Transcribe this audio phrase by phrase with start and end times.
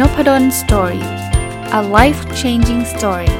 [0.00, 1.04] N O P P A D O L story
[1.78, 3.34] a life changing story ส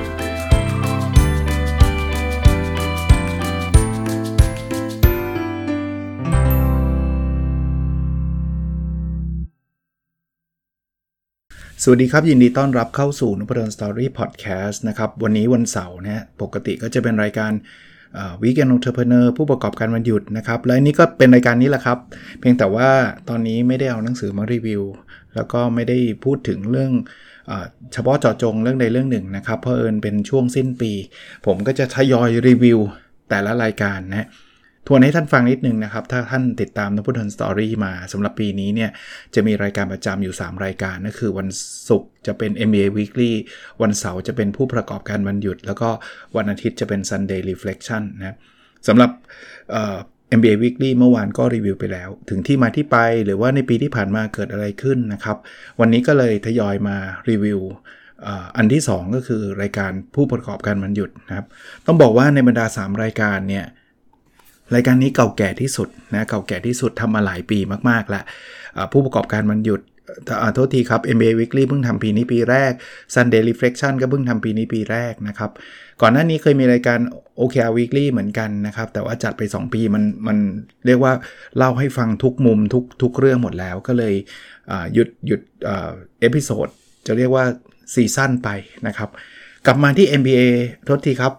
[11.88, 17.52] วัสดีครับ ยินดีต้อนรับเข้าสู่นพดล Story Podcast นะครับ วันนี้วันเสาร์นะปกติก็จะเป็นรายการ
[18.42, 21.98] Weekend Entrepreneur ผู้ประกอบการวันหยุดนะครับ และนี้ก็เป็นรายการนี้แหละครับ
[22.40, 22.88] เพียงแต่ว่า
[23.28, 24.82] ตอนนี้ไม่ได้เอาหนังสือมารีวิว
[25.36, 26.92] แล้วก็ไม่ได้พูดถึงเรื่อง
[27.92, 30.92] เฉพาะเจาะจงเรื่องใดเรื่องหนึ่งนะครับ เพราะเอิญเป็นช่วงสิ้นปี
[31.46, 32.78] ผมก็จะทยอยรีวิว
[33.30, 34.28] แต่ละรายการนะ
[34.88, 38.90] ทวนให้ท่านฟังนิดนึงนะครับ ถ้าท่านติดตามนพุทธนสตอรี่มาสำหรับปีนี้เนี่ย
[39.34, 41.48] จะมีรายการประจำอยู่ 3 รายการนั่นคือวัน
[41.88, 43.32] ศุกร์จะเป็น MBA Weekly
[43.82, 45.88] วันเสาร์จะเป็นผู้ประกอบการวันหยุด แล้วก็
[46.36, 48.36] วันอาทิตย์จะเป็น Sunday Reflection นะ
[48.88, 49.10] สำหรับ
[50.38, 55.36] MBA Weekly เมื่อวานก็รีวิวไปแล้ว ถึงที่มาที่ไปหรือว่าในปีที่ผ่านมาเกิดอะไรขึ้นนะครับ
[55.80, 56.96] วันนี้ก็เลยทยอยมา
[57.30, 57.60] รีวิว
[58.56, 61.46] อันที่ 2 ก็คือรายการผู้ประกอบการมันหยุดนะครับ
[61.86, 63.64] ต้องบอกว่าในบรรดา 3 รายการเนี่ย
[64.74, 67.58] รายการนี้เก่าแก่ที่สุดนะเก่าแก่ที่สุดทำมาหลายปี
[67.90, 68.24] มากๆแล้ว
[68.92, 69.80] ผู้ประกอบการมันหยุด
[70.54, 72.72] โทษทีครับ MBA Weekly เพิ่งทำปีนี้ปีแรก
[73.14, 75.50] Sunday Reflection ก็เพิ่งทำปีนี้ปีแรกนะครับ
[76.02, 76.98] ก่อนหน้านี้เคยมีรายการ
[77.40, 80.38] OKR Weekly เหมือนกันนะครับ แต่ว่าจัดไป 2 ปีมันมัน
[80.86, 81.12] เรียกว่า
[81.56, 84.14] เล่าให้ฟังทุกมุมทุกทุกเรื่องหมดแล้ว ก็เลย
[84.94, 85.40] หยุดหยุด
[86.20, 86.68] episode
[87.06, 87.44] จะเรียกว่า
[87.94, 88.48] season ไป
[88.86, 89.08] นะครับ
[89.66, 90.42] กลับมาที่ MBA
[90.84, 91.32] โทษทีครับ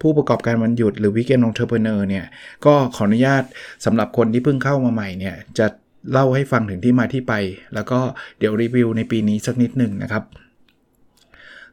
[0.00, 2.24] ผู้ประกอบการวันหยุดหรือ Weekend Entrepreneur เนี่ย
[2.66, 3.42] ก็ขออนุญาต
[3.84, 5.66] สำหรับคนที่เพิ่งเข้ามาใหม่เนี่ยจะ
[6.12, 7.34] เล่าให้ฟังถึงที่มาที่ไป
[7.74, 8.00] แล้วก็
[8.38, 10.24] เดี๋ยวรีวิวในปีนี้สักนิดหนึ่งนะครับ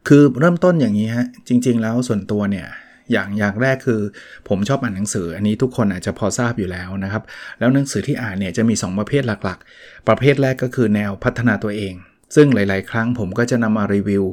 [0.07, 2.67] คือเริ่มต้นอย่างนี้ฮะจริง ๆ แล้วส่วนตัวเนี่ย
[3.11, 4.01] อย่างอย่างแรกคือ
[4.49, 7.23] ผมชอบอ่านหนังสือ อันนี้ทุกคนอาจจะพอทราบอยู่แล้วนะครับ
[7.59, 11.93] แล้วหนังสือที่อ่านเนี่ยจะมี 2 ประเภทหลักๆ ประเภทแรกก็คือแนวพัฒนาตัวเอง
[12.35, 14.23] ซึ่งหลาย ๆ ครั้งผมก็จะนำมารีวิว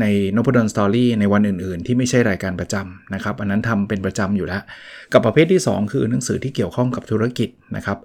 [0.00, 0.04] ใน
[0.36, 4.62] นพดลสตอรี่ในวันอื่น ๆ ที่ไม่ใช่รายการประจำนะครับ อันนั้นทำเป็นประจำอยู่แล้ว
[5.12, 7.98] กับประเภทที่ 2 คือหนังสือที่เกี่ยวข้องกับธุรกิจนะครับ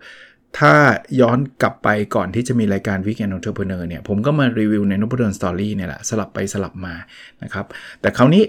[0.58, 0.74] ถ้า
[1.22, 6.94] ย้อนกลับไปก่อนที่จะมีรายการ Weekend Entrepreneur เนี่ย ผมก็มารีวิวในนพดลสตอรี่เนี่ยแหละ สลับไปสลับมา
[7.44, 7.66] นะครับ
[8.02, 8.44] แต่คราวนี้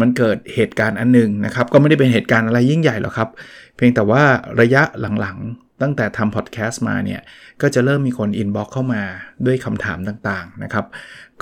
[0.00, 3.28] มันเกิดเหตุการณ์อันนึงนะครับ ก็ไม่ได้เป็นเหตุการณ์อะไรยิ่งใหญ่หรอกครับ
[3.76, 4.22] เพียงแต่ว่า
[4.60, 4.82] ระยะ
[5.20, 7.20] หลังๆ ตั้งแต่ทำพอดแคสต์มาเนี่ย
[7.62, 9.02] ก็จะเริ่มมีคนอินบ็อกเข้ามา
[9.46, 10.84] ด้วยคำถามต่างๆนะครับ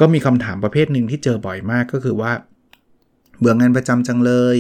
[0.01, 2.33] ก็มีคำถามประเภทหนึ่งที่เจอบ่อยมากก็คือว่า
[3.39, 4.59] เบื่องานประจำจังเลย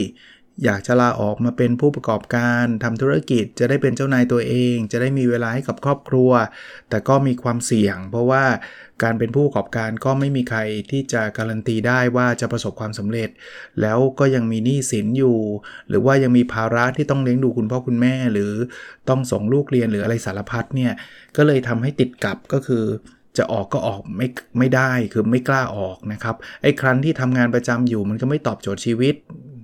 [0.64, 6.30] อยากจะลาออกมาเป็นผู้ประกอบการทำธุรกิจจะได้เป็นเจ้านายตัวเอง จะได้มีเวลาให้กับครอบครัว
[6.90, 8.44] แต่ก็มีความเสี่ยง เพราะว่า
[9.02, 10.60] การเป็นผู้ประกอบการก็ไม่มีใคร
[10.90, 13.28] ที่จะการันตีได้ว่าจะประสบความสำเร็จ
[13.80, 15.38] แล้วก็ยังมีหนี้สินอยู่
[15.88, 18.52] หรือว่ายังมีภาระที่ต้องเลี้ยงดูคุณพ่อคุณแม่ หรือ
[19.08, 20.92] ต้องส่งลูกเรียนหรืออะไรสารพัดเนี่ย
[21.36, 22.84] ก็เลยทำให้ติดกับก็คือ
[23.38, 29.14] จะออกก็ออกไม่ไม่ได้คือไม่กล้าออกนะครับไอ้ครั้นที่ทำงานประจำอยู่มันก็ไม่ตอบโจทย์ชีวิต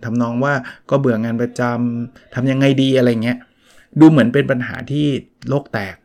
[0.04, 0.54] ทำนองว่า
[0.91, 3.38] ก็เบื่องานประจำทำยังไงดีอะไรเงี้ย
[4.00, 5.06] ดูเหมือนเป็นปัญหาที่
[5.48, 5.97] โลกแตก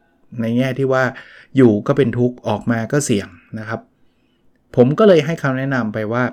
[0.41, 1.03] ในแง่ที่ว่า
[1.57, 3.27] อยู่ก็เป็นทุกข์ออกมาก็เสี่ยง
[3.59, 3.79] นะครับ
[4.75, 6.23] ผมก็เลยให้คำแนะนำไปว่า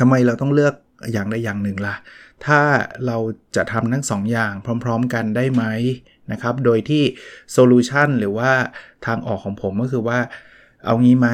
[0.00, 0.74] ทำไมเราต้องเลือก
[1.12, 1.96] อย่างใดอย่างหนึ่งล่ะ
[2.46, 2.60] ถ้า
[3.06, 3.16] เรา
[3.56, 4.52] จะทำทั้ง2ออย่าง
[4.84, 5.64] พร้อม ๆ กันได้ไหม
[6.32, 7.02] นะครับ โดยที่
[7.52, 8.50] โซลูชันหรือว่า
[9.06, 10.18] ทางออกของผมก็คือว่า
[10.84, 11.28] เอางี้ไหม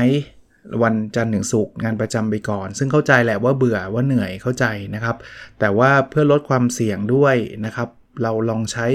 [0.82, 5.16] วันจันทร์ถึงศุกร์งานประจำไปก่อน ซึ่งเข้าใจแหละว่าเบื่อว่าเหนื่อยเข้าใจนะครับ
[5.60, 7.88] แต่ว่าเพื่อลดความเสี่ยงด้วยนะครับ
[8.22, 8.86] เราลองใช้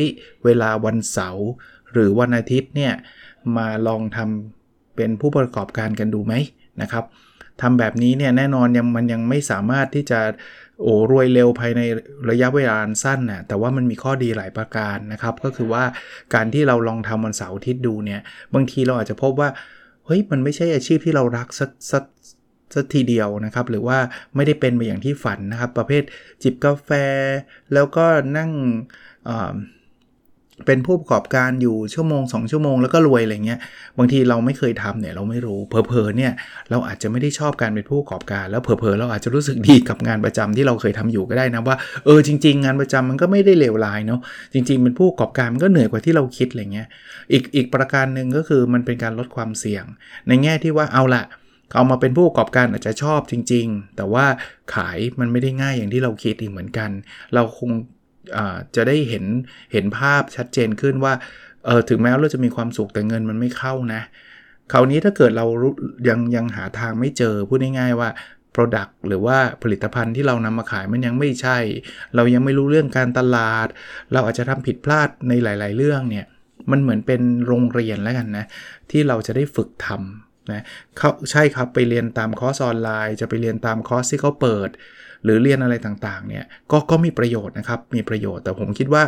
[0.45, 1.47] เวลาวันเสาร์
[1.93, 2.93] หรือวันอาทิตย์เนี่ย
[3.57, 6.33] มาลองทำเป็นผู้ประกอบการกันดูไหม
[6.81, 7.05] นะครับ
[7.61, 10.19] ทำแบบนี้เนี่ยแน่นอนยังมันยังไม่สามารถที่จะ
[10.81, 11.81] โอ้รวยเร็วภายใน
[12.29, 15.83] ระยะเวลาสั้นน่ะแต่ว่ามันมีข้อดีหลายประการนะครับ ก็คือว่า
[16.33, 18.21] การที่เราลองทำวันเสาร์อาทิตย์ดูเนี่ย
[18.53, 19.49] บางทีเราอาจจะพบว่า
[20.07, 22.03] เฮ้ยมันไม่ใช่อาชีพที่เรารักสักสัก
[22.75, 23.97] สักทีเดียวนะครับ หรือว่า
[24.35, 26.03] ไม่ได้เป็นไปอย่างที่ฝันนะครับ ประเภท
[26.43, 26.89] จิบกาแฟ
[27.73, 28.05] แล้วก็
[28.37, 28.51] นั่ง
[30.65, 33.59] เป็นผู้ประกอบการอยู่ชั่วโมง 2 ชั่วโมงแล้วก็รวยอะไรเงี้ย
[33.97, 36.31] บางทีเราไม่เคยทำเนี่ยเราไม่รู้เพอเพอเนี่ย
[36.69, 41.75] เราอาจจะไม่ได้ชอบการเป็นผู้ประกอบการ แล้วเพอเพอเราอาจจะรู้สึกดีกับงานประจำที่เราเคยทำอยู่ก็ได้นะว่า
[42.05, 44.19] เออจริง ๆ งานประจำมันก็ไม่ได้เลวร้ายเนาะ
[44.53, 46.87] จริงๆเป็นผู้ประกอบการมันก็เหนื่อยกว่าที่เราคิดอะไรเงี้ย
[47.31, 49.83] อีกอีกประการหนึ่งก็คือมันเป็นการลดความเสี่ยง
[50.27, 51.23] ในแง่ที่ว่าเอาละ
[51.75, 54.25] เอามาเป็นผู้ประกอบการอาจจะชอบจริง ๆ แต่ว่า
[54.75, 56.89] ขายมันไม่ได้ง่ายอย่างที่เราคิดอีกเหมือนกัน
[57.35, 57.71] เราคง
[58.75, 59.25] จะได้เห็น
[59.73, 61.13] เห็นภาพชัดเจนขึ้นว่า
[61.65, 64.01] เออถึงแม้เราจะมีความสุขแต่เงินมันไม่เข้านะ
[64.71, 65.45] คราวนี้ถ้าเกิดเรา
[66.09, 68.09] ยังยังหาทางไม่เจอพูดง่ายๆว่า
[68.55, 71.57] Product หรือว่าผลิตภัณฑ์ที่เรานำมาขายมันยังไม่ใช่
[72.15, 73.67] เรายังไม่รู้เรื่องการตลาด
[74.13, 76.25] เราอาจจะทำผิดพลาดในหลาย ๆ เรื่องเนี่ย
[76.71, 78.45] มันเหมือนเป็นโรงเรียนแล้วกันนะ
[78.91, 80.63] ที่เราจะได้ฝึกทำ นะ
[80.97, 84.69] เขาใช่ครับไปเรียนตามคอร์สออนไลน์ จะไปเรียนตามคอร์สที่เขาเปิด
[85.23, 89.03] หรือเรียนอะไรต่างๆเนี่ยก็ก็มีประโยชน์นะครับมีประโยชน์แต่ผมคิดว่า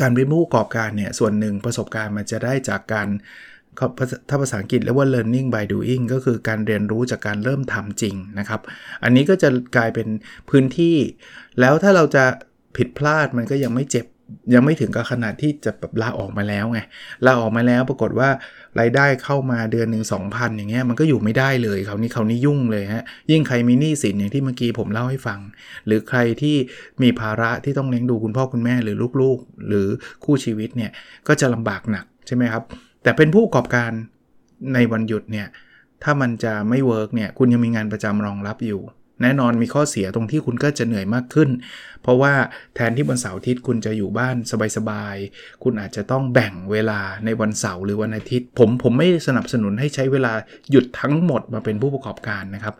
[0.00, 3.08] การเป็นผู้ประกอบการเนี่ยส่วนหนึ่งประสบการณ์มันจะได้จากการ
[4.28, 8.60] ถ้าภาษาอังกฤษเรียกว่า learning by doing ก็คือการเรียนรู้จากการเริ่มทำจริงนะครับ
[9.02, 10.08] อันนี้ก็จะกลายเป็น
[10.50, 10.96] พื้นที่
[11.60, 12.24] แล้วถ้าเราจะ
[12.76, 14.06] ผิดพลาดมันก็ยังไม่เจ็บ
[14.54, 16.80] ยังไม่ถึงกับขนาดที่จะแบบลาออกมาแล้วไง
[17.26, 18.28] ลาออกมาแล้วปรากฏว่า
[18.80, 25.40] รายได้เข้ามาเดือนหนึ่ง2,000อย่างเงี้ยมันก็อยู่ไม่ได้เลยเขานี้เขานี้ยุ่งเลยฮะยิ่งใครมีหนี้สินอย่างที่เมื่อกี้ผมเล่าให้ฟัง
[25.86, 26.56] หรือใครที่
[27.02, 29.86] มีภาระที่ต้องเลี้ยงดูคุณพ่อคุณแม่หรือลูกๆ หรือ
[30.24, 30.90] คู่ชีวิตเนี่ย
[31.28, 32.62] ก็จะลำบากหนักใช่ไหมครับ
[33.02, 33.90] แต่เป็นผู้ประกอบการ
[34.74, 35.46] ในวันหยุดเนี่ย
[36.02, 38.80] ถ้ามันจะไม่ work เนี่ยคุณยังมีงานประจำรองรับอยู่
[39.22, 41.48] แน่นอนมีข้อเสียตรงที่คุณก็จะเหนื่อยมากขึ้น
[42.02, 42.32] เพราะว่า
[42.74, 44.36] แทนที่วันเสาร์อาทิตย์คุณจะอยู่บ้าน
[44.76, 50.32] สบายๆ คุณอาจจะต้องแบ่งเวลาในวันเสาร์หรือวันอาทิตย์ ผมผมไม่สนับสนุนให้ใช้เวลา
[50.70, 52.74] หยุดทั้งหมดมาเป็นผู้ประกอบการนะครับ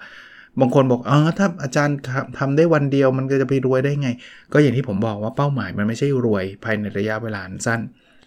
[0.61, 1.97] บางคนบอกเออถ้าอาจารย์
[2.39, 4.09] ทำได้วันเดียวมันก็จะไปรวยได้ไง
[4.53, 7.81] ก็อย่างที่ผมบอกว่าเป้าหมายมันไม่ใช่รวยภายในระยะเวลาสั้น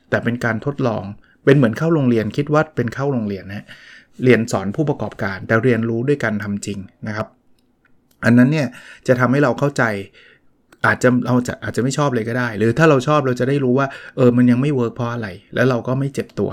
[0.09, 1.03] แต่เป็นการทดลอง
[1.45, 3.65] เป็นเหมือนเข้าโรงเรียนคิดว่าเป็นเข้าโรงเรียนนะ
[4.23, 7.27] เรียนสอนผู้ประกอบการ แต่เรียนรู้ด้วยการทำจริงนะครับ
[8.25, 8.68] อันนั้นเนี่ย
[9.07, 9.83] จะทำให้เราเข้าใจ
[10.85, 13.88] อาจจะเราจะอาจจะไม่ชอบเลยก็ได้ หรือถ้าเราชอบเราจะได้รู้ว่า
[14.18, 16.51] เออมันยังไม่ work เพราะอะไร แล้วเราก็ไม่เจ็บตัว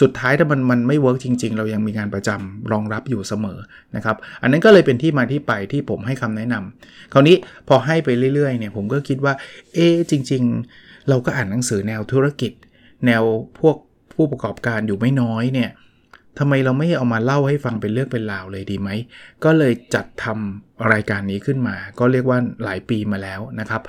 [0.00, 3.58] สุดท้ายถ้ามันมันไม่ work จริง ๆ เรายังมีงานประจำรองรับอยู่เสมอ
[3.96, 7.36] นะครับอันนั้นก็เลยเป็นที่มาที่ไปที่ผมให้คำแนะนำคราวนี้
[7.68, 9.34] พอให้ไปเรื่อยๆเนี่ยผมก็คิดว่า
[9.74, 9.78] เอ
[10.10, 10.42] จริง
[10.76, 12.52] ๆ เราก็อ่านหนังสือแนวธุรกิจ
[13.06, 13.22] แนว
[13.60, 13.76] พวก
[14.14, 15.70] ผู้ประกอบการอยู่ไม่น้อยเนี่ย
[16.40, 18.90] ทำไมเราไม่เอามาเล่าให้ฟังเป็นเรื่องเป็นราวเลยดีไหม
[19.44, 23.82] ก็เลยจัดทำรายการนี้ขึ้นมา ก็เรียกว่าหลายปีมาแล้วนะครับ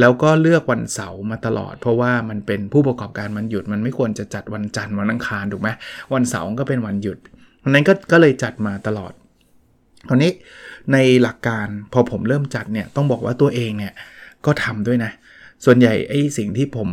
[0.00, 5.68] แล้วก็เลือกวันเสาร์มาตลอด เพราะว่ามันเป็นผู้ประกอบการมันหยุด มันไม่ควรจะจัดวันจันทร์วันอังคารถูกไหม
[6.14, 7.18] วันเสาร์ก็เป็นวันหยุด
[7.68, 9.12] นั้นก็ก็เลยจัดมาตลอด
[10.08, 10.32] คราวนี้
[10.92, 13.92] ในหลักการพอผมเริ่มจัดเนี่ยต้องบอกว่าตัวเองเนี่ย
[14.46, 15.12] ก็ทำด้วยนะ
[15.64, 16.88] ส่วนใหญ่ไอ้สิ่งที่ผม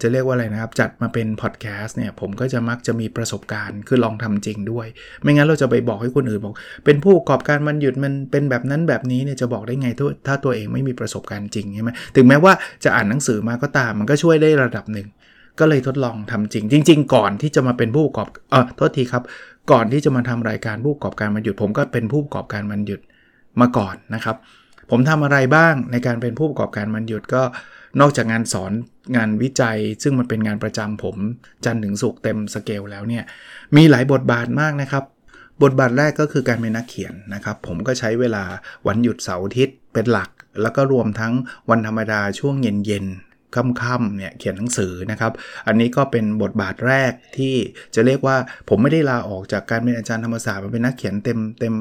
[0.00, 4.86] จะเรียกว่าอะไรนะครับ จัดมาเป็นพอดแคสต์เนี่ยผมก็จะมักจะมีประสบการณ์คือลองทำจริงด้วย
[5.22, 9.88] ไม่งั้นเราจะไปบอกให้คนอื่นบอก เป็นผู้ประกอบการมันหยุดมันเป็นแบบนั้นแบบนี้เนี่ยจะบอกได้ไง
[10.26, 12.52] ถ้าตัวเองไม่มีประสบการณ์จริงใช่ไหมถึงแม้ว่า
[12.84, 15.08] จะอ่านหนังสือมาก็ตาม มันก็ช่วยได้ระดับหนึ่ง
[15.58, 19.22] ก็เลยทดลองทำจริง จริง ๆ ก่อนที่จะมาเป็นผู้ประกอบเออโทษทีครับ
[19.70, 23.00] ก่อนที่จะมาทำรายการผู้ประกอบการมันหยุด ผมก็เป็นผู้ประกอบการมันหยุด
[23.60, 24.36] มาก่อนนะครับ
[24.90, 27.42] ผมทำอะไรบ้างในการเป็นผู้ประกอบการมันหยุดก็
[28.00, 28.72] นอกจากงานสอน
[29.16, 31.16] งานวิจัย ซึ่งมันเป็นงานประจำผม
[31.64, 33.24] จันถึงสุกเต็มสเกลแล้วเนี่ย
[33.76, 35.04] มีหลายบทบาทมากนะครับ
[35.62, 38.44] บทบาทแรกก็คือการเป็นนักเขียนนะครับ ผมก็ใช้เวลา
[38.86, 40.30] วันหยุดเสาร์อาทิตย์เป็นหลัก
[40.62, 41.32] แล้วก็รวมทั้ง
[41.70, 45.32] วันธรรมดาช่วงเย็นๆค่ำๆเนี่ยเขียนหนังสือนะครับ
[45.66, 47.54] อันนี้ก็เป็นบทบาทแรกที่
[47.94, 48.36] จะเรียกว่า
[48.68, 51.74] ผมไม่ได้ลาออกจากการเป็นอาจารย์ธรรมศาสตร์มาเป็นนักเขียนเต็มเต็ม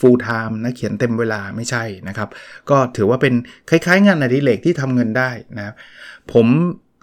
[0.00, 2.28] full-time นะเขียนเต็มเวลาไม่ใช่นะครับ
[2.70, 3.34] ก็ถือว่าเป็น
[3.70, 5.74] คล้ายๆ งานอดิเรกที่ทำเงินได้นะ
[6.32, 6.46] ผม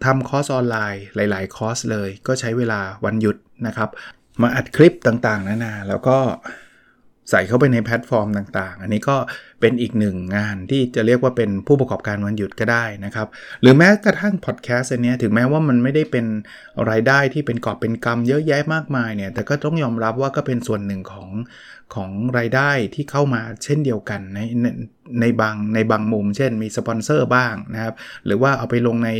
[0.06, 3.38] ทำคอร์สออนไลน์หลาย ๆ คอร์สเลย ก็ใช้เวลาวันหยุด
[3.68, 3.90] นะครับ
[4.42, 6.18] มาอัดคลิปต่างๆนานาแล้วก็
[7.30, 9.18] ใส่เข้าไปในแพลตฟอร์มต่างๆ อันนี้ก็
[9.62, 13.28] เป็นอีกหนึ่งงานที่จะเรียกว่าเป็นผู้ประกอบการวันหยุดก็ได้นะครับ
[13.62, 16.26] หรือแม้กระทั่งพอดแคสต์อันนี้ถึงแม้ว่ามันไม่ได้เป็น
[16.90, 21.30] รายได้ที่เป็นกอบเป็นกำเยอะแยะมากมายเนี่ย แต่ก็ต้องยอมรับว่าก็เป็นส่วนหนึ่งของ
[21.96, 24.40] ของรายได้ที่เข้ามาเช่นเดียวกันใน
[25.22, 27.94] ในบางในบางมุม เช่นมีสปอนเซอร์บ้างนะครับ
[28.26, 29.12] หรือว่าเอาไปลงใน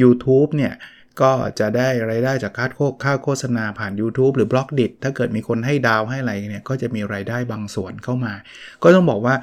[0.00, 0.74] YouTube เนี่ย
[1.22, 8.32] ก็จะได้รายได้จากค่าโฆค่าโฆษณาผ่าน YouTube หรือบล็อกดิถ้าเกิดมีคนให้ดาวให้อะไรเนี่ยก็จะมีรายได้บางส่วนเข้ามา
[8.82, 9.34] ก็ต้องบอกว่า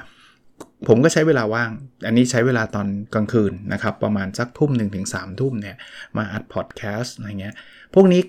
[0.88, 1.70] ผมก็ใช้เวลาว่าง
[2.06, 5.76] อันนี้ใช้เวลาตอนกลางคืนนะครับ ประมาณสักทุ่มหนึ่งถึงสามทุ่มเนี่ย
[6.16, 7.54] มาอัดพอดแคสต์อะไรเงี้ย
[7.94, 8.20] พวกนี้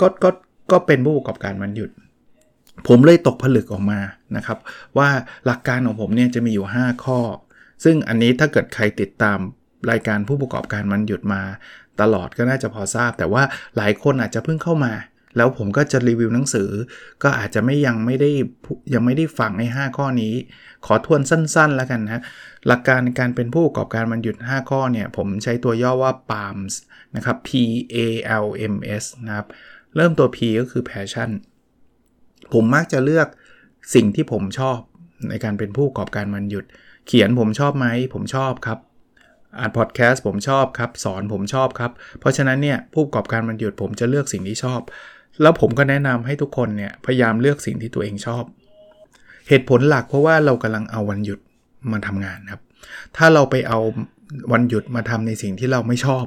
[0.00, 0.30] ก็ก็
[0.72, 1.90] ก็เป็นผู้ประกอบการมันหยุด
[2.88, 4.00] ผมเลยตกผลึกออกมา
[4.36, 4.58] นะครับ
[4.98, 5.08] ว่า
[5.46, 7.20] หลักการของผมเนี่ยจะมีอยู่ 5 ข้อ
[7.84, 9.38] ซึ่งอันนี้ถ้าเกิดใครติดตาม
[9.90, 11.42] รายการผู้ประกอบการมันหยุดมา
[12.00, 13.42] ตลอดก็น่าจะพอทราบ แต่ว่า
[13.76, 14.92] หลายคนอาจจะเพิ่งเข้ามา
[15.36, 16.70] แล้วผมก็จะรีวิวหนังสือ
[17.22, 18.30] ก็อาจจะไม่ยังไม่ได้
[18.94, 20.34] ยังไม่ได้ฟังใน5ข้อนี้
[20.86, 22.22] ขอทวนสั้นๆแล้วกันนะ
[22.66, 26.74] หลักการการเป็นผู้ประกอบการมันหยุด 5 ข้อเนี่ยผมใช้ตัวย่อว่า PALMS
[27.16, 27.50] นะครับ P
[27.94, 27.96] A
[28.44, 29.46] L M S นะครับ
[29.96, 31.30] เริ่มตัว P ก็คือ passion
[32.52, 33.28] ผมมักจะเลือก
[33.94, 34.78] สิ่งที่ผมชอบ
[35.28, 36.64] ในการเป็นผู้ประกอบการมันหยุด
[37.06, 38.78] เขียนผมชอบไหม ผมชอบครับ
[39.58, 41.90] อ่านพอดแคสต์ผมชอบครับ สอนผมชอบครับ
[42.20, 44.80] เพราะฉะนั้นเนี่ยผู้ประกอบการมันหยุดผมจะเลือกสิ่งที่ชอบ
[45.42, 48.44] แล้วผมก็แนะนำให้ทุกคนเนี่ยพยายามเลือกสิ่งที่ตัวเองชอบ
[49.48, 51.40] เหตุผลหลักเพราะว่าเรากำลังเอาวันหยุด
[51.92, 52.60] มาทำงานครับ
[53.16, 53.78] ถ้าเราไปเอา
[54.52, 56.24] วันหยุดมาทำในสิ่งที่เราไม่ชอบ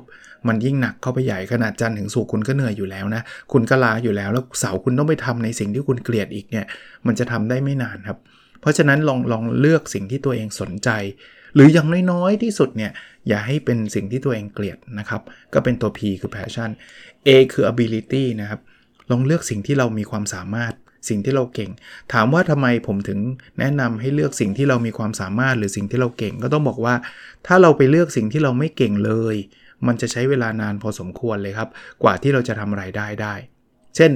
[0.48, 6.66] มันยิ่งหนักเข้าไปใหญ่ขนาดจันถึงศุกคุณก็เหนื่อยอยู่แล้วนะ คุณก็ลาอยู่แล้ว แล้วเสาร์คุณต้องไปทำในสิ่งที่คุณเกลียดอีกเนี่ย
[7.08, 8.18] มันจะทำได้ไม่นานครับ
[8.62, 10.90] เพราะฉะนั้นลองลองเลือกสิ่งที่ตัวเองสนใจ
[11.56, 12.92] หรืออย่างน้อยๆที่สุดเนี่ย
[13.28, 15.22] อย่าให้เป็นสิ่งที่ตัวเองเกลียดนะครับ
[15.54, 16.70] ก็เป็นตัว P คือ passion
[17.28, 18.60] A คือ ability นะครับ
[19.10, 20.74] ลองเลือกสิ่งที่เรามีความสามารถ
[21.10, 21.72] สิ่งที่เราเก่ง
[22.14, 23.20] ถามว่าทำไมผมถึง
[23.60, 26.96] แนะนำให้เลือกสิ่งที่เรามีความสามารถหรือสิ่งที่เราเก่ง ก็ต้องบอกว่า
[27.48, 29.36] ถ้าเราไปเลือกสิ่งที่เราไม่เก่งเลย
[29.88, 31.70] มันจะใช้เวลานานพอสมควรเลยครับ
[32.04, 33.34] กว่าที่เราจะทำรายได้ได้
[33.96, 34.12] เช่น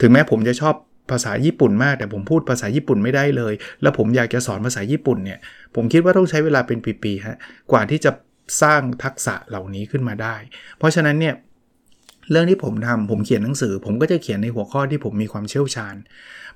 [0.00, 0.74] ถึงแม้ผมจะชอบ
[1.10, 5.38] ภาษาญี่ปุ่นมากแต่ผมพูดภาษาญี่ปุ่นไม่ได้เลย แล้วผมอยากจะสอนภาษาญี่ปุ่นเนี่ย
[5.74, 7.36] ผมคิดว่าต้องใช้เวลาเป็นปีๆฮะ
[7.72, 8.10] กว่าที่จะ
[8.62, 10.36] สร้างทักษะเหล่านี้ขึ้นมาได้
[10.78, 11.34] เพราะฉะนั้นเนี่ย
[12.30, 15.96] เรื่องที่ผมทำผมเขียนหนังสือ ผมก็จะเขียนในหัวข้อที่ผมมีความเชี่ยวชาญ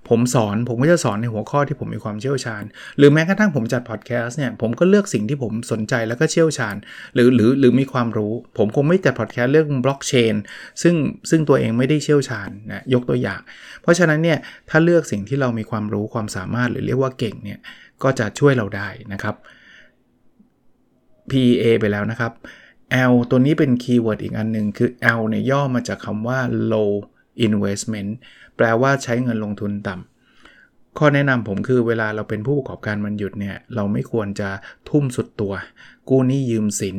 [0.08, 2.62] ผมสอนผมก็จะสอนในหัวข้อที่ผมมีความเชี่ยวชาญ
[2.98, 6.75] หรือแม้กระทั่งผมจัดพอดแคสต์เนี่ยผมก็เลือกสิ่งที่ผมสนใจแล้วก็เชี่ยวชาญ
[7.14, 10.34] หรือหรือหรือมีความรู้ ผมคงไม่จัดพอดแคสต์เรื่องบล็อกเชน
[10.82, 10.94] ซึ่ง
[11.30, 13.40] ซึ่งตัวเองไม่ได้เชี่ยวชาญนะยกตัวอย่าง
[13.82, 14.38] เพราะฉะนั้นเนี่ย
[14.70, 17.58] ถ้าเลือกสิ่งที่เรามีความรู้ความสามารถหรือเรียกว่าเก่งเนี่ย
[18.02, 19.34] ก็จะช่วยเราได้นะครับ
[21.30, 22.32] PA ไปแล้วนะครับ
[23.11, 26.38] L ตัวนี้เป็น keyword อีกอันหนึ่งคือ L เนี่ยย่อมาจากคำว่า
[26.73, 26.92] low
[27.47, 28.11] investment
[28.57, 34.49] แปลว่าใช้เงินลงทุนต่ำข้อแนะนำผมคือเวลาเราเป็นผู้ประกอบการวันหยุดเนี่ย เราไม่ควรจะ
[34.88, 35.52] ทุ่มสุดตัว
[36.09, 36.97] กู้หนี้ยืมสิน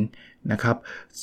[0.51, 0.75] นะครับ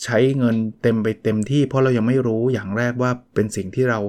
[0.04, 4.00] ใช้เงินเต็มไปเต็มที่เพราะเรายังไม่รู้อย่างแรกว่าเป็นสิ่งที่เรา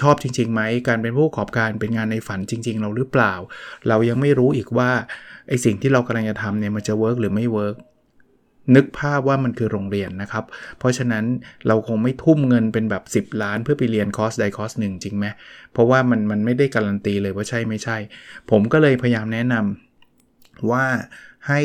[0.00, 3.34] ชอบจริงๆไหม การเป็นผู้ประกอบการเป็นงานในฝันจริง ๆ เราหรือเปล่า
[3.88, 4.90] เรายังไม่รู้อีกว่า
[5.48, 7.76] ไอสิ่งที่เรากำลังจะทำเนี่ยมันจะ work หรือไม่ work
[8.74, 10.44] นึกภาพว่ามันคือโรงเรียนนะครับ
[10.78, 11.24] เพราะฉะนั้น
[11.66, 15.26] เราคงไม่ทุ่มเงินเป็นแบบ 10 ล้านเพื่อไปเรียนคอร์สใดคอร์สหนึ่งจริงไหม
[15.72, 17.96] เพราะว่ามันมันไม่ได้การันตีเลยว่าใช่ไม่ใช่
[18.50, 20.84] ผมก็เลยพยายามแนะนำว่า
[21.48, 21.60] ให้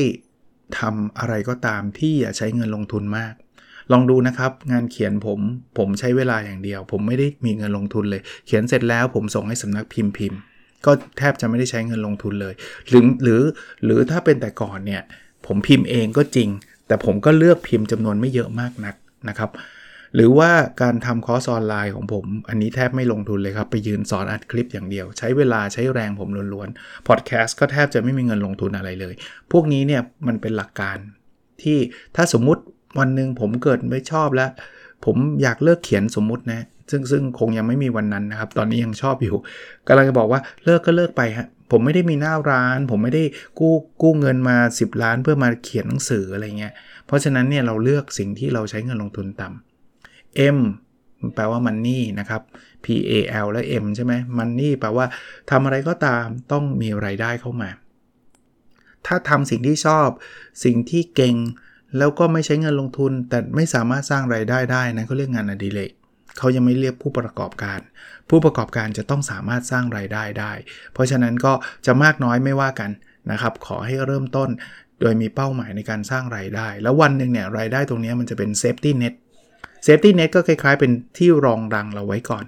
[0.79, 3.33] ทำอะไรก็ตามที่อย่าใช้เงินลงทุนมาก
[3.91, 5.39] ลองดูนะครับ งานเขียนผม
[5.77, 10.39] ผมใช้เวลาอย่างเดียว ผมไม่ได้มีเงินลงทุนเลย เขียนเสร็จแล้วผมส่งให้สำนักพิมพ์พิมพ์
[10.85, 12.53] ก็แทบจะไม่ได้ใช้เงินลงทุนเลย
[12.87, 13.41] หรือหรือ
[13.83, 15.01] หรือถ้าเป็นแต่ก่อนเนี่ย
[15.47, 16.49] ผมพิมพ์เองก็จริง
[16.93, 18.95] แต่ผมก็เลือกพิมพ์จำนวนไม่เยอะมากนัก
[19.29, 19.49] นะครับ
[20.15, 29.13] หรือว่าการทำคอร์สออนไลน์ของผม อันนี้แทบไม่ลงทุนเลยครับ ไปยืนสอนอัดคลิปอย่างเดียว ใช้เวลาใช้แรงผมล้วนๆพอดแคสต์ก็แทบจะไม่มีเงินลงทุนอะไรเลย
[29.51, 30.97] พวกนี้เนี่ยมันเป็นหลักการ
[31.61, 31.77] ที่
[32.15, 32.61] ถ้าสมมุติ
[32.99, 34.51] วันหนึ่งผมเกิดไม่ชอบแล้ว
[35.05, 39.35] ผมอยากเลิกเขียนสมมุตินะซึ่งซึ่งคงยังไม่มีวันนั้นนะครับ ตอนนี้ยังชอบอยู่
[39.87, 43.23] กำลังจะบอกว่าเลิกก็เลิกไปฮะ ผมไม่ได้มีหน้าร้าน ผมไม่ได้
[43.59, 46.73] กู้กู้เงินมา 10 ล้านเพื่อมาเขียนหนังสืออะไรเงี้ย
[47.05, 50.59] เพราะฉะนั้นเนี่ยเราเลือกสิ่งที่เราใช้เงินลงทุนต่ำ M
[51.35, 52.41] แปลว่า money นะครับ
[52.83, 53.13] P A
[53.45, 55.05] L และ M ใช่ไหม money แปลว่า
[55.51, 57.69] ทำอะไรก็ตามต้องมีไรายได้เข้ามา
[59.07, 60.07] ถ้าทำสิ่งที่ชอบ
[60.65, 61.35] สิ่งที่เก่ง
[61.97, 65.91] แล้วก็ไม่ใช้เงินลงทุน แต่ไม่สามารถสร้างรายได้ได้นะเขาเรียกงานอดิเรก
[66.37, 67.79] เขายังไม่เรียกผู้ประกอบการ
[68.29, 70.51] ผู้ประกอบการจะต้องสามารถสร้างรายได้ได้
[70.93, 71.53] เพราะฉะนั้นก็
[71.85, 72.91] จะมากน้อยไม่ว่ากัน
[73.31, 74.49] นะครับขอให้เริ่มต้น
[75.01, 79.13] โดยมีเป้าหมายในการสร้างรายได้ แล้ววันหนึ่งเนี่ยรายได้ตรงนี้มันจะเป็น safety net
[79.83, 82.43] safety net ก็คล้ายๆ เป็นที่รองรับเราไว้ก่อน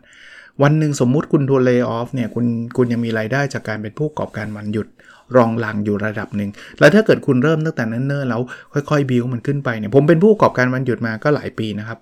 [0.64, 2.46] วันหนึ่งสมมุติคุณถูก layoff เนี่ยคุณ
[2.78, 4.88] คุณยังมีรายได้จากการเป็นผู้ประกอบการวันหยุด
[5.36, 6.50] รองรังอยู่ระดับหนึ่ง
[6.80, 8.42] แล้วถ้าเกิดคุณเริ่มตั้งแต่เนิ่นๆแล้ว
[8.74, 12.00] ค่อยๆ บิวมันขึ้นไปเนี่ย ผมเป็นผู้ประกอบการมันหยุดมาก็หลายปีนะครับ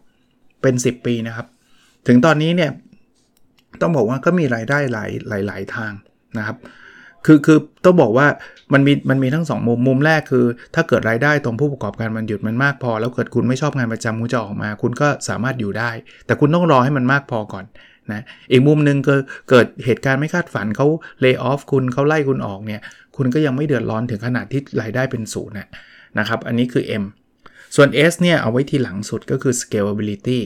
[0.61, 1.47] เป็น 10 ปีนะครับ
[2.07, 2.71] ถึงตอนนี้เนี่ย
[3.81, 5.91] ต้องบอกว่าก็มีรายได้หลายหลายหลายทาง
[6.37, 6.57] นะครับ
[7.25, 8.27] คือคือต้องบอกว่า
[8.73, 10.45] มันมีมันมีทั้ง 2 มุมมุมแรกคือ
[10.75, 15.89] ถ้าเกิดรายได้ตรงผู้ประกอบการมันหยุดมันมากพอ แล้วเกิดคุณไม่ชอบงานประจำคุณจะออกมา คุณก็สามารถอยู่ได้
[16.25, 17.65] แต่คุณต้องรอให้มันมากพอก่อน
[18.11, 19.15] นะอีกมุมหนึ่งก็
[19.49, 20.87] เกิดเหตุการณ์ไม่คาดฝันเขา
[21.21, 22.81] เลิกออฟคุณเขาไล่คุณออกเนี่ย
[23.17, 25.55] คุณก็ยังไม่เดือดร้อนถึงขนาดที่รายได้เป็นศูนย์
[26.19, 27.03] นะครับ อันนี้คือ M
[27.75, 30.39] ส่วน S เนี่ยเอาไว้ที่หลังสุดก็คือ scalability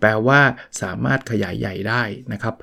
[0.00, 0.40] แปลว่า
[0.82, 2.54] สามารถขยายใหญ่ได้นะครับ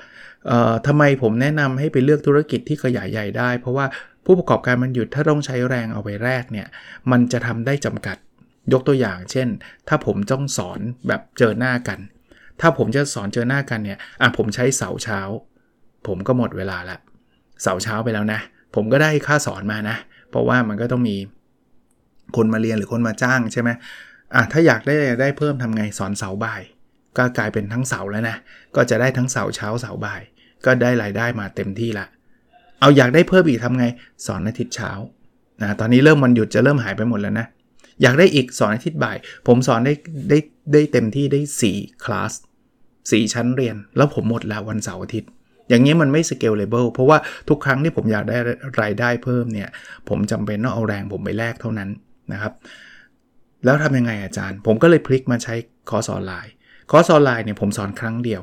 [0.87, 3.85] ทำไมผมแนะนำให้ไปเลือกธุรกิจที่ขยายใหญ่ได้ เพราะว่า
[4.25, 6.67] ผู้ประกอบการมันหยุดถ้าต้องใช้แรงเอาไปแรกเนี่ย
[7.11, 8.17] มันจะทำได้จำกัด
[8.73, 9.47] ยกตัวอย่าง เช่น
[9.87, 11.99] ถ้าผมต้องสอนแบบเจอหน้ากัน
[12.61, 15.19] ถ้าผมจะสอนเจอหน้ากันเนี่ยอะผมใช้เสาเช้า
[16.07, 16.97] ผมก็หมดเวลาละ
[17.61, 18.39] เสาเช้าไปแล้วนะ
[18.75, 19.95] ผมก็ได้ค่าสอนมานะ
[20.29, 21.17] เพราะว่ามันก็ต้องมี
[22.35, 23.69] คนมาเรียนหรือคนมาจ้างใช่ไหม
[24.35, 26.61] อะถ้าอยากได้ได้เพิ่มทำไงสอนเสาบ่าย
[27.17, 28.37] ก็กลายเป็นทั้งเสาแล้วนะ
[28.75, 30.21] ก็จะได้ทั้งเสาเช้าเสาบ่าย
[30.65, 32.05] ก็ได้รายได้มาเต็มที่ละ
[32.79, 33.85] เอาอยากได้เพิ่มอีกทำไง
[34.25, 34.91] สอนอาทิตย์เช้า
[35.61, 37.47] นะตอนนี้เริ่มวันหยุดจะเริ่มหายไปหมดแล้วนะ
[38.01, 39.17] อยากได้อีกสอนอาทิตย์บ่าย
[39.47, 39.93] ผมสอนได้
[40.29, 40.37] ได้
[40.73, 41.39] ได้เต็มที่ได้
[41.71, 42.33] 4คลาส
[42.81, 45.29] 4ชั้นเรียน แล้วผมหมดแล้ววันเสาร์อาทิตย์
[45.69, 47.17] อย่างนี้มันไม่ scalable เพราะว่า
[47.49, 48.37] ทุกครั้งที่ผมอยากได้
[48.81, 49.69] รายได้เพิ่มเนี่ย
[50.09, 51.89] ผมจำเป็นต้องเอาแรงผมไปแลกเท่านั้น
[52.33, 52.53] นะครับ
[53.67, 55.55] แล้วทำยังไงอาจารย์ ผมก็เลยพลิกมาใช้
[55.89, 56.53] คอร์สออนไลน์
[56.91, 58.41] คอร์สออนไลน์เนี่ยผมสอนครั้งเดียว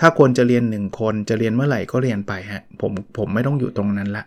[0.00, 4.24] ถ้าคนจะเรียน 1 คนจะเรียนเมื่อไหร่ก็เรียนไปฮะผมผมไม่ต้องอยู่ตรงนั้นละ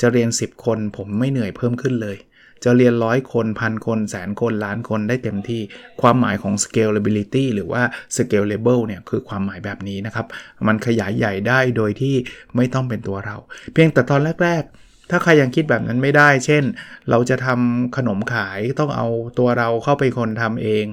[0.00, 2.18] จะเรียน 10 คนผมไม่เหนื่อยเพิ่มขึ้นเลย
[2.64, 5.60] จะเรียนร้อยคนพันคนแสนคนล้านคนได้เต็มที่
[6.00, 7.82] ความหมายของ scalability หรือว่า
[8.16, 10.26] scalable เนี่ยคือความหมายแบบนี้นะครับ
[10.68, 12.14] มันขยายใหญ่ได้โดยที่
[12.56, 13.36] ไม่ต้องเป็นตัวเรา
[13.72, 16.64] เพียงแต่ตอนแรก ๆ ถ้าใครยังคิดแบบนั้นไม่ได้ เช่น
[17.10, 19.06] เราจะทำขนมขายต้องเอา
[19.38, 20.84] ตัวเราเข้าไปคนทำเอง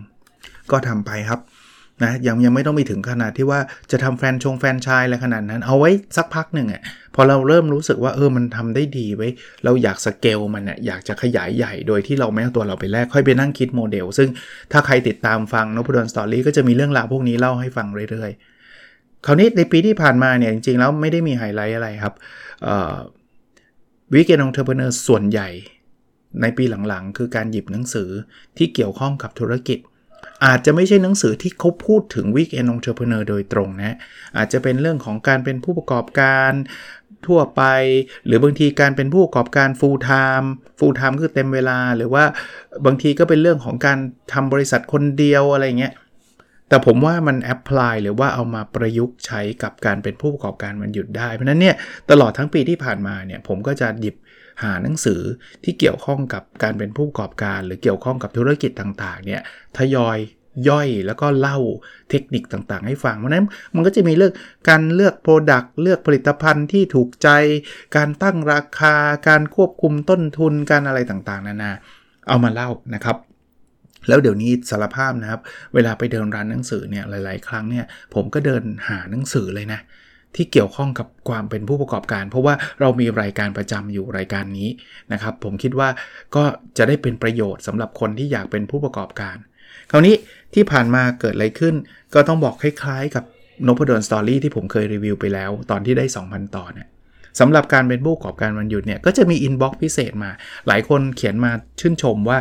[0.71, 1.39] ก็ทำไปครับ
[2.03, 3.59] นะยังยังไม่ต้องไปถึงขนาดที่ว่า
[3.91, 6.81] จะทำแฟนชงแฟนชายอะไรขนาดนั้น เอาไว้สักพักหนึ่งอะ
[7.15, 9.27] พอเราเริ่มรู้สึกว่าเออมันทำได้ดีเว้ย
[9.63, 14.29] เราอยากสเกลมันอะอยากจะขยายใหญ่โดยที่เราไม่เอาตัวเราไปแลกค่อยไปนั่งคิดโมเดล ซึ่ง
[14.71, 22.13] ถ้าใครติดตามฟังนพดล Story ก็จะมีเรื่องราวพวกนี้เล่าให้ฟังเรื่อยๆคราวนี้ในปีที่ผ่านมาเนี่ยจริงๆแล้วไม่ได้มีไฮไลท์อะไรครับ
[24.11, 25.49] Weekend Entrepreneur ส่วนใหญ่
[26.41, 28.09] ในปีหลังๆ คือการหยิบหนังสือ
[28.57, 29.79] ที่เกี่ยวข้องกับธุรกิจ
[30.45, 33.97] อาจจะไม่ใช่หนังสือที่เขาพูดถึง Weekend Entrepreneur โดยตรงนะ
[34.37, 36.51] อาจจะเป็นเรื่องของการเป็นผู้ประกอบการ
[37.27, 37.63] ทั่วไป
[38.25, 40.47] หรือบางทีการเป็นผู้ประกอบการ full time
[40.79, 42.23] full time คือเต็มเวลา หรือว่า
[42.85, 43.97] บางทีก็เป็นเรื่องของการ
[44.33, 45.93] ทำบริษัทคนเดียวอะไรเงี้ย
[46.69, 51.75] แต่ผมว่ามันแอพพลายหรือว่าเอามาประยุกต์ใช้กับการเป็นผู้ประกอบการมันหยุดได้ เพราะนั้นเนี่ย
[52.11, 54.15] ตลอดทั้งปีที่ผ่านมาเนี่ยผมก็จะหยิบ
[54.63, 55.21] หาหนังสือ
[55.63, 59.41] ที่เกี่ยวข้องกับการเป็นผู้ประกอบการ หรือเกี่ยวข้องกับธุรกิจต่างๆเนี่ย
[59.77, 60.19] ทยอย
[60.69, 61.57] ย่อยแล้วก็เล่า
[62.09, 64.33] เทคนิคต่างๆ ให้ฟัง เพราะนั้นมันก็จะมีเรื่อง
[64.69, 67.29] การเลือก product เลือกผลิตภัณฑ์ที่ถูกใจ
[67.95, 68.95] การตั้งราคา
[69.27, 71.71] การควบคุมต้นทุน การอะไรต่างๆ นานา
[72.27, 73.17] เอามาเล่านะครับ
[74.07, 75.41] แล้วเดี๋ยวนี้สารภาพนะครับ
[75.73, 79.79] เวลาไปเดินร้านหนังสือเนี่ยหลาย ๆ ครั้งเนี่ยผมก็เดินหาหนังสือเลยนะ
[80.35, 84.69] ที่เกี่ยวข้องกับความเป็นผู้ประกอบการ เพราะว่าเรามีรายการประจำอยู่รายการนี้
[85.13, 85.89] นะครับ ผมคิดว่า
[86.35, 86.43] ก็
[86.77, 89.37] จะได้เป็นประโยชน์สำหรับคนที่อยากเป็นผู้ประกอบการ
[89.91, 90.15] คราวนี้
[90.53, 91.75] ที่ผ่านมาเกิดอะไรขึ้น
[92.13, 93.23] ก็ต้องบอกคล้าย ๆ กับ
[93.67, 96.87] นพดล Story ที่ผมเคยรีวิวไปแล้ว ตอนที่ได้ 2,000 ตอนเนี่ย
[97.39, 100.31] สำหรับการเป็นผู้ประกอบการวันหยุดเนี่ยก็จะมี inbox พิเศษมา
[100.67, 102.37] หลายคนเขียนมาชื่นชมว่า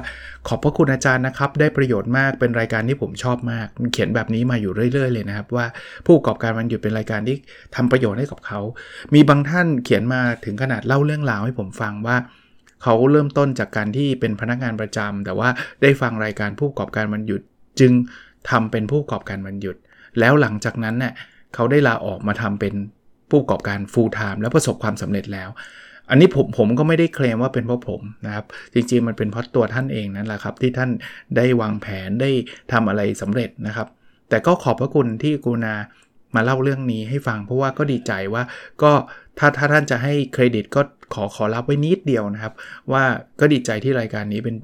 [0.48, 5.66] ขอบพระคุณอาจารย์นะครับ ได้ประโยชน์มากเป็นรายการที่ผมชอบมาก เขียนแบบนี้มาอยู่เรื่อย ๆ เลยนะครับ ว่า
[6.06, 7.36] ผู้ประกอบการวันหยุดเป็นรายการที่
[7.76, 8.60] ทำประโยชน์ให้กับเขา
[9.14, 12.16] มีบางท่านเขียนมาถึงขนาดเล่าเรื่องราวให้ผมฟังว่า
[12.82, 15.48] เขาเริ่มต้นจากการที่เป็นพนักงานประจำแต่ว่า
[15.82, 17.40] ได้ฟังรายการผู้ประกอบการวันหยุด
[17.80, 17.92] จึง
[18.50, 19.76] ทำเป็นผู้ประกอบการวันหยุด
[20.18, 21.12] แล้วหลังจากนั้นเน่ย
[21.54, 22.74] เขาได้ลาออกมาทำเป็น
[23.32, 25.50] ผู้ประกอบการ full time แล้วประสบความสำเร็จแล้ว
[26.10, 30.90] อันนี้ผมผมก็ไม่ได้เคลมว่าเป็นเพราะผมนะครับ จริงๆมันเป็นเพราะตัวท่านเองนั่นแหละครับ ที่ท่าน
[31.36, 32.30] ได้วางแผนได้
[32.72, 33.88] ทำอะไรสำเร็จนะครับ
[34.28, 35.74] แต่ก็ขอบพระคุณที่กูนา
[36.34, 38.42] มาเล่าเรื่องนี้ให้ฟังเพราะว่าก็ดีใจว่า
[38.82, 38.92] ก็
[39.38, 40.80] ถ้าถ้าท่านจะให้เครดิตก็
[41.14, 42.54] ขอขอรับไว้นิดเดียวนะครับ
[42.92, 43.04] ว่า
[43.40, 44.56] ก็ดีใจที่รายการนี้เป็น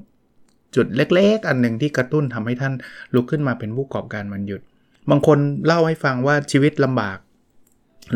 [0.75, 2.73] จุดเล็ก ๆ อันหนึ่งที่กระตุ้นทำให้ท่าน
[3.13, 4.61] ลุกขึ้นมาเป็นผู้ประกอบการมันหยุด
[5.09, 7.17] บางคนเล่าให้ฟังว่าชีวิตลำบาก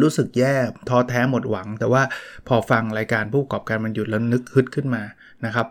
[0.01, 0.53] รู้สึกแย่
[0.89, 2.03] ท้อแท้หมดหวัง แต่ว่า
[2.47, 5.03] พอฟังรายการผู้ประกอบการมันหยุดแล้วนึกฮึดขึ้นมา
[5.45, 5.67] นะครับ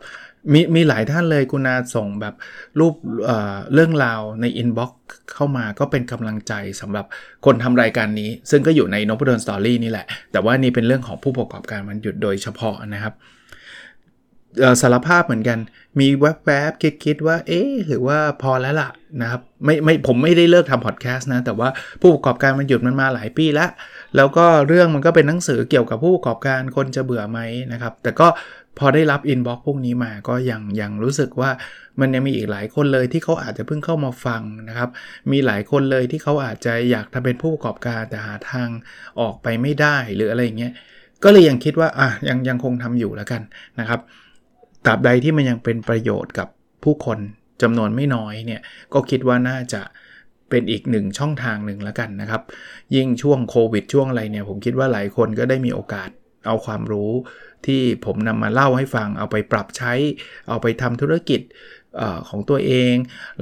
[0.53, 2.35] มีมีหลายท่านเลยคุณาส่งแบบ
[2.79, 5.03] รูปเเรื่องราวใน inbox
[5.35, 7.07] เข้ามาก็เป็นกำลังใจสำหรับ
[7.45, 13.15] คนทำรายการนี้ ซึ่งก็อยู่ในนพดล Story นี่แหละ แต่ว่านี่เป็นเรื่องของผู้ประกอบการวันหยุดโดยเฉพาะนะครับ
[14.81, 15.59] สารภาพเหมือนกัน
[16.01, 18.91] มีแวบๆคิดๆว่า เอ๊หรือว่าพอแล้วล่ะ
[19.23, 21.69] นะครับไม่ไม่ผมไม่ได้เลิกทำพอดแคสต์นะ แต่ว่า
[22.01, 23.71] ผู้ประกอบการวันหยุดมันมาหลายปีแล้ว
[24.17, 27.41] แล้วก็เรื่องมันก็เป็นหนังสือเกี่ยวกับผู้ประกอบการคนจะเบื่อไหม
[27.73, 28.29] นะครับ แต่ก็
[28.79, 31.51] พอได้รับอินบ็อกพวกนี้มาก็ยังยังรู้สึกว่า
[32.01, 34.89] มันยังมีอีกหลายคนเลยที่เขาอาจจะเพิ่งเข้ามาฟังนะครับ
[35.33, 38.69] มีหลายคนเลยที่เขาอาจจะอยากทำเป็นผู้ประกอบการแต่หาทาง
[39.21, 40.73] ออกไปไม่ได้หรืออะไรเงี้ย
[41.25, 43.43] ก็เลยยังคิดว่าอะยังยังคงทำอยู่แล้วกัน
[43.81, 44.01] นะครับ
[44.85, 46.49] ตราบใดที่มันยังเป็นประโยชน์กับ
[46.85, 47.19] ผู้คน
[47.63, 48.61] จำนวนไม่น้อยเนี่ย
[48.93, 49.83] ก็คิดว่าน่าจะ
[50.51, 52.43] เป็นอีกหนึ่งช่องทางหนึ่งแล้วกันนะครับ
[52.95, 56.11] ยิ่งช่วงโควิดช่วงอะไรเนี่ยผมคิดว่าหลายคนก็ได้มีโอกาส
[56.47, 57.11] เอาความรู้
[57.67, 59.93] ที่ผมนำมาเล่าให้ฟัง เอาไปปรับใช้
[60.49, 61.41] เอาไปทำธุรกิจ
[62.01, 62.95] อของตัวเอง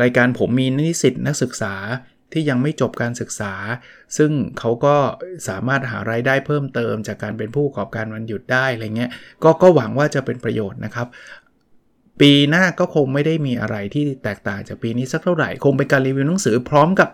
[0.03, 1.74] รายการผมมีนิสิตนักศึกษา
[2.32, 3.52] ที่ยังไม่จบการศึกษา
[4.16, 4.96] ซึ่งเขาก็
[5.48, 9.10] สามารถหารายได้เพิ่มเติม จากการเป็นผู้ประกอบการวันหยุดได้อะไรเงี้ย
[9.42, 11.06] ก็ก็หวังว่าจะเป็นประโยชน์นะครับ
[12.20, 17.10] ปีหน้าก็คงไม่ได้มีอะไรที่แตกต่างจากปีนี้สักเท่าไหร่คงเป็นการรีวิวหนังสือพร้อมกับ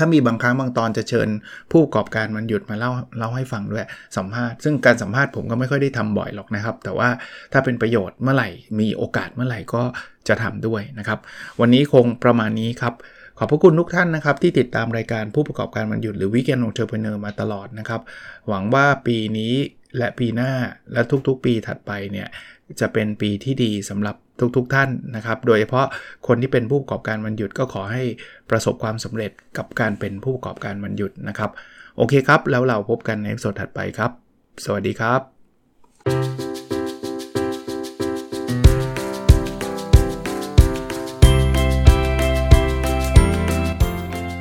[0.00, 1.28] ถ้ามีบางครั้งบางตอนจะเชิญ
[1.70, 7.08] ผู้ประกอบการมันหยุดมาเล่าเล่าให้ฟังด้วยสัมภาษณ์ซึ่งการสัมภาษณ์ผมก็ไม่ค่อยได้ทำบ่อยหรอกนะครับ แต่ว่า
[7.52, 8.48] ถ้าเป็นประโยชน์เมื่อไหร่
[8.80, 9.82] มีโอกาสเมื่อไหร่ก็
[10.28, 11.18] จะทำด้วยนะครับ
[11.60, 12.94] วันนี้คงประมาณนี้ครับ
[13.40, 18.00] ขอบพระคุณทุกท่านนะครับ ที่ติดตามรายการผู้ประกอบการมันหยุดหรือ Weekend Entrepreneur มาตลอดนะครับ
[18.48, 19.54] หวังว่าปีนี้
[19.96, 20.52] และปีหน้า
[20.92, 22.28] และทุกๆ ปีถัดไปเนี่ย
[22.80, 25.86] จะเป็นปีที่ดีสำหรับทุกๆทท่านนะครับ โดยเฉพาะ
[26.26, 28.02] คนที่เป็นผู้ประกอบการวันหยุดก็ขอให้
[28.50, 31.50] ประสบความสำเร็จกับการเป็นผู้ประกอบการวันหยุดนะครับ
[31.96, 34.10] โอเคครับ แล้วเราพบกันในสดถัดไปครับ
[34.64, 36.47] สวัสดีครับ